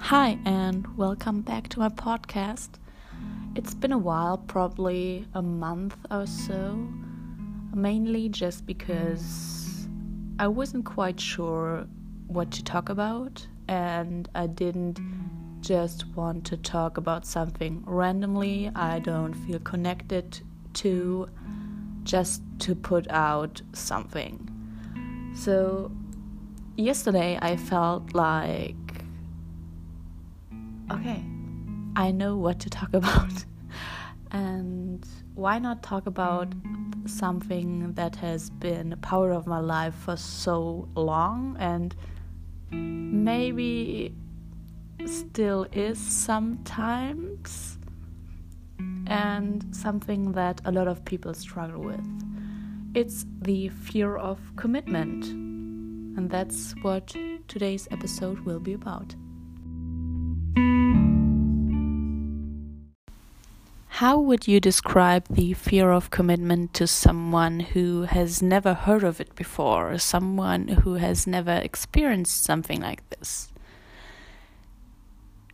[0.00, 2.70] Hi, and welcome back to my podcast.
[3.54, 6.88] It's been a while, probably a month or so,
[7.74, 9.86] mainly just because
[10.38, 11.86] I wasn't quite sure
[12.26, 14.98] what to talk about, and I didn't
[15.60, 20.40] just want to talk about something randomly I don't feel connected
[20.74, 21.28] to,
[22.04, 24.48] just to put out something.
[25.34, 25.92] So,
[26.76, 28.87] yesterday I felt like
[30.90, 31.24] okay,
[31.96, 33.44] I know what to talk about.
[34.30, 36.52] and why not talk about
[37.06, 41.94] something that has been a part of my life for so long and
[42.70, 44.14] maybe
[45.06, 47.78] still is sometimes,
[49.06, 52.06] and something that a lot of people struggle with.
[52.94, 55.26] It's the fear of commitment.
[55.26, 57.14] And that's what
[57.46, 59.14] today's episode will be about.
[63.98, 69.20] How would you describe the fear of commitment to someone who has never heard of
[69.20, 73.48] it before, or someone who has never experienced something like this?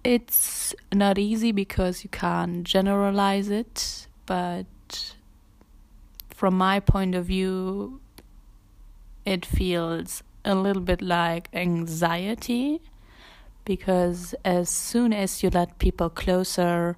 [0.05, 5.14] It's not easy because you can't generalize it, but
[6.28, 8.02] from my point of view,
[9.24, 12.83] it feels a little bit like anxiety
[13.64, 16.96] because as soon as you let people closer,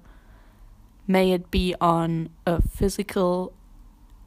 [1.07, 3.53] may it be on a physical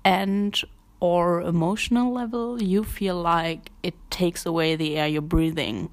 [0.05, 0.61] and
[1.01, 5.91] or emotional level, you feel like it takes away the air you're breathing.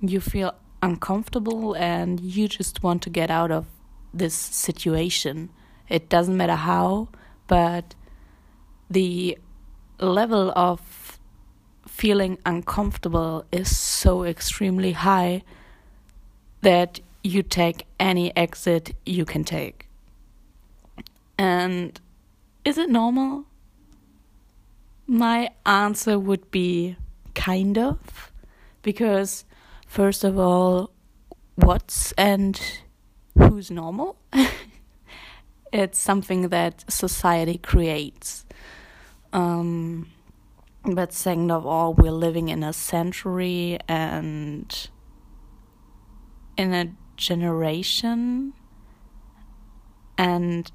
[0.00, 3.66] You feel uncomfortable and you just want to get out of
[4.14, 5.50] this situation.
[5.88, 7.08] It doesn't matter how,
[7.48, 7.94] but
[8.88, 9.38] the
[9.98, 10.80] level of
[11.96, 15.42] feeling uncomfortable is so extremely high
[16.60, 19.88] that you take any exit you can take.
[21.38, 21.98] And
[22.66, 23.46] is it normal?
[25.06, 26.96] My answer would be
[27.34, 28.30] kind of,
[28.82, 29.46] because
[29.86, 30.90] first of all,
[31.54, 32.60] what's and
[33.38, 34.18] who's normal?
[35.72, 38.44] it's something that society creates.
[39.32, 40.10] Um,
[40.94, 44.88] but second of all, we're living in a century and
[46.56, 48.52] in a generation
[50.16, 50.70] and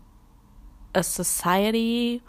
[0.94, 2.22] a society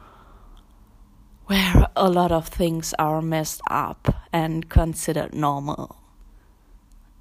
[1.47, 5.97] where a lot of things are messed up and considered normal.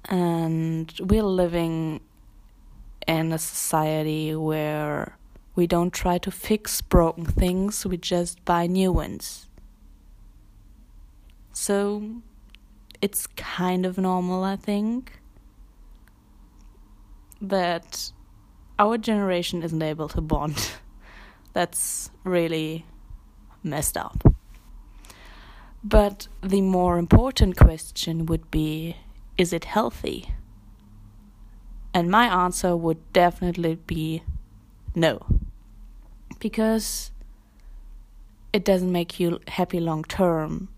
[0.08, 2.00] And we're living
[3.06, 5.18] in a society where
[5.54, 9.48] we don't try to fix broken things, we just buy new ones.
[11.52, 12.02] So
[13.00, 15.20] it's kind of normal, I think
[17.40, 18.12] that
[18.78, 20.70] our generation isn't able to bond.
[21.52, 22.86] That's really
[23.62, 24.22] messed up.
[25.84, 28.96] But the more important question would be
[29.36, 30.34] is it healthy?
[31.92, 34.22] And my answer would definitely be
[34.94, 35.26] no.
[36.38, 37.10] Because
[38.52, 40.68] it doesn't make you happy long term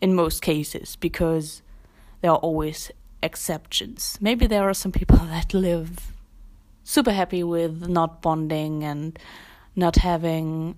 [0.00, 1.62] in most cases because
[2.20, 2.90] there are always
[3.22, 4.18] exceptions.
[4.20, 6.12] Maybe there are some people that live
[6.84, 9.18] super happy with not bonding and
[9.74, 10.76] not having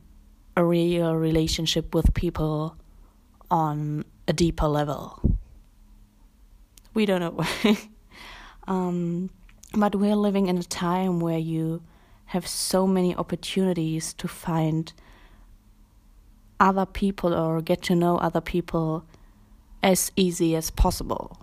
[0.57, 2.77] a real relationship with people
[3.51, 5.21] on a deeper level.
[6.95, 7.45] We don't know.
[8.67, 9.31] um,
[9.75, 11.83] but we're living in a time where you
[12.27, 14.93] have so many opportunities to find
[16.61, 19.05] other people or get to know other people
[19.83, 21.39] as easy as possible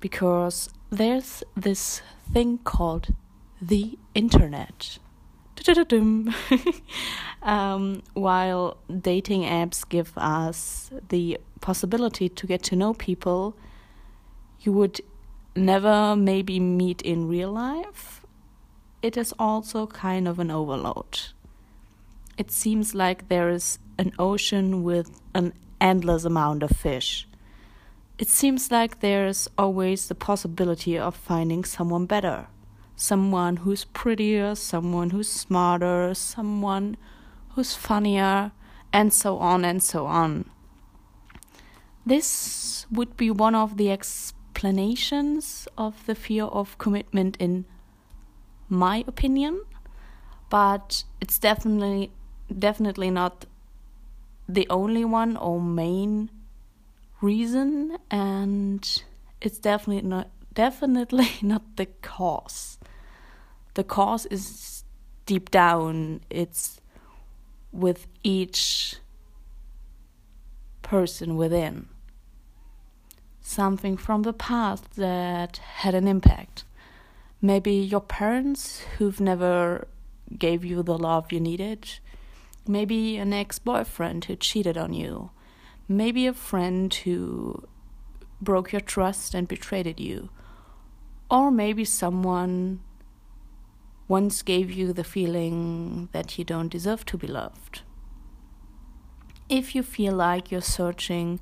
[0.00, 2.02] because there's this
[2.32, 3.14] thing called
[3.60, 4.98] the internet.
[7.42, 13.56] um, while dating apps give us the possibility to get to know people
[14.60, 15.00] you would
[15.56, 18.24] never maybe meet in real life,
[19.02, 21.18] it is also kind of an overload.
[22.36, 27.26] It seems like there is an ocean with an endless amount of fish
[28.16, 32.46] it seems like there's always the possibility of finding someone better.
[32.94, 36.96] Someone who's prettier, someone who's smarter, someone
[37.50, 38.52] who's funnier,
[38.92, 40.48] and so on and so on.
[42.06, 47.64] This would be one of the explanations of the fear of commitment, in
[48.68, 49.60] my opinion,
[50.50, 52.12] but it's definitely
[52.58, 53.46] definitely not
[54.48, 56.30] the only one or main
[57.20, 59.02] reason and
[59.40, 62.78] it's definitely not definitely not the cause.
[63.74, 64.84] The cause is
[65.26, 66.80] deep down, it's
[67.72, 68.96] with each
[70.82, 71.88] person within.
[73.40, 76.64] Something from the past that had an impact.
[77.42, 79.88] Maybe your parents who've never
[80.38, 81.98] gave you the love you needed.
[82.66, 85.30] Maybe an ex boyfriend who cheated on you.
[85.86, 87.64] Maybe a friend who
[88.40, 90.30] broke your trust and betrayed you.
[91.30, 92.80] Or maybe someone
[94.08, 97.82] once gave you the feeling that you don't deserve to be loved.
[99.48, 101.40] If you feel like you're searching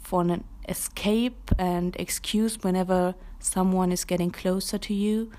[0.00, 5.30] for an escape and excuse whenever someone is getting closer to you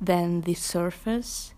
[0.00, 1.54] than the surface,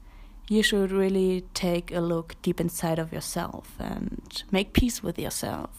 [0.49, 5.71] you should really take a look deep inside of yourself and make peace with yourself.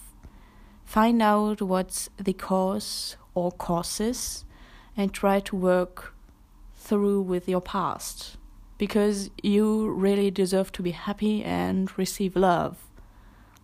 [0.85, 4.45] Find out what's the cause or causes
[4.95, 6.13] and try to work
[6.75, 8.37] through with your past
[8.77, 12.77] because you really deserve to be happy and receive love.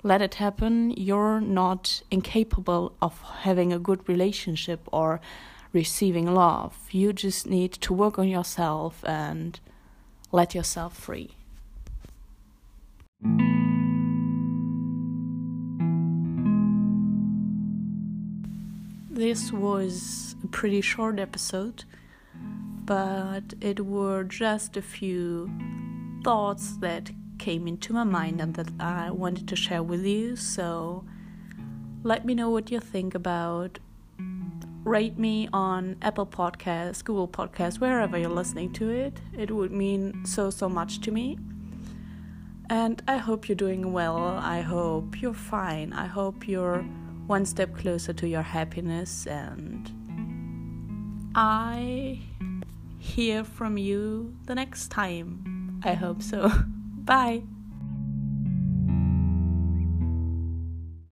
[0.04, 0.92] Let it happen.
[0.92, 5.22] You're not incapable of having a good relationship or
[5.74, 6.78] receiving love.
[6.92, 9.60] You just need to work on yourself and
[10.35, 11.31] let yourself free.
[19.09, 21.85] This was a pretty short episode,
[22.83, 25.49] but it were just a few
[26.25, 30.35] thoughts that came into my mind and that I wanted to share with you.
[30.35, 31.05] So
[32.03, 33.79] let me know what you think about
[34.85, 39.19] rate me on Apple Podcasts, Google Podcasts, wherever you're listening to it.
[39.37, 41.37] It would mean so, so much to me.
[42.69, 44.17] And I hope you're doing well.
[44.17, 45.91] I hope you're fine.
[45.91, 46.83] I hope you're
[47.27, 49.27] one step closer to your happiness.
[49.27, 49.91] And
[51.35, 52.21] I
[52.99, 55.81] hear from you the next time.
[55.83, 56.49] I hope so.
[57.05, 57.43] Bye.